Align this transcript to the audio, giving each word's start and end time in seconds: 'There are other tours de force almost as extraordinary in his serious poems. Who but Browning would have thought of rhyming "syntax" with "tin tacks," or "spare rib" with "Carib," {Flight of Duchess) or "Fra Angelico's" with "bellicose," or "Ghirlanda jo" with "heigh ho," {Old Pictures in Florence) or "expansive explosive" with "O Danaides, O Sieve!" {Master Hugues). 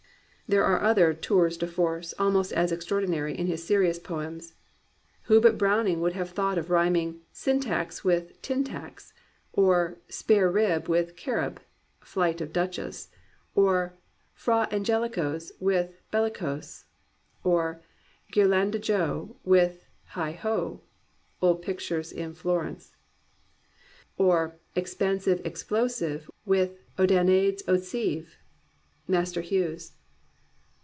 'There 0.51 0.65
are 0.65 0.81
other 0.81 1.13
tours 1.13 1.55
de 1.55 1.65
force 1.65 2.13
almost 2.19 2.51
as 2.51 2.73
extraordinary 2.73 3.37
in 3.37 3.47
his 3.47 3.65
serious 3.65 3.97
poems. 3.97 4.53
Who 5.27 5.39
but 5.39 5.57
Browning 5.57 6.01
would 6.01 6.11
have 6.11 6.31
thought 6.31 6.57
of 6.57 6.69
rhyming 6.69 7.21
"syntax" 7.31 8.03
with 8.03 8.41
"tin 8.41 8.65
tacks," 8.65 9.13
or 9.53 9.99
"spare 10.09 10.51
rib" 10.51 10.89
with 10.89 11.15
"Carib," 11.15 11.61
{Flight 12.01 12.41
of 12.41 12.51
Duchess) 12.51 13.07
or 13.55 13.93
"Fra 14.33 14.67
Angelico's" 14.73 15.53
with 15.61 15.93
"bellicose," 16.11 16.83
or 17.45 17.81
"Ghirlanda 18.33 18.81
jo" 18.81 19.37
with 19.45 19.85
"heigh 20.07 20.33
ho," 20.33 20.81
{Old 21.41 21.61
Pictures 21.61 22.11
in 22.11 22.33
Florence) 22.33 22.93
or 24.17 24.57
"expansive 24.75 25.39
explosive" 25.45 26.29
with 26.45 26.75
"O 26.99 27.05
Danaides, 27.07 27.63
O 27.69 27.77
Sieve!" 27.77 28.35
{Master 29.07 29.39
Hugues). 29.39 29.93